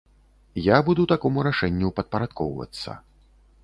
[0.67, 3.01] Я буду такому рашэнню падпарадкоўвацца.